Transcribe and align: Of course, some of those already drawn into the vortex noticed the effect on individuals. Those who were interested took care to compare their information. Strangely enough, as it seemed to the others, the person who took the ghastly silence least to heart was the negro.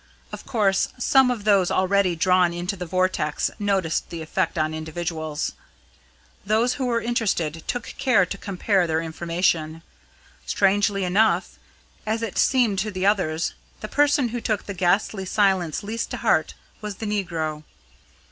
Of 0.31 0.47
course, 0.47 0.87
some 0.97 1.29
of 1.29 1.43
those 1.43 1.69
already 1.69 2.15
drawn 2.15 2.53
into 2.53 2.75
the 2.75 2.87
vortex 2.87 3.51
noticed 3.59 4.09
the 4.09 4.23
effect 4.23 4.57
on 4.57 4.73
individuals. 4.73 5.51
Those 6.43 6.73
who 6.73 6.87
were 6.87 7.01
interested 7.01 7.61
took 7.67 7.93
care 7.99 8.25
to 8.25 8.37
compare 8.39 8.87
their 8.87 8.99
information. 8.99 9.83
Strangely 10.47 11.03
enough, 11.03 11.59
as 12.03 12.23
it 12.23 12.39
seemed 12.39 12.79
to 12.79 12.89
the 12.89 13.05
others, 13.05 13.53
the 13.81 13.87
person 13.87 14.29
who 14.29 14.41
took 14.41 14.65
the 14.65 14.73
ghastly 14.73 15.23
silence 15.23 15.83
least 15.83 16.09
to 16.09 16.17
heart 16.17 16.55
was 16.81 16.95
the 16.95 17.05
negro. 17.05 17.61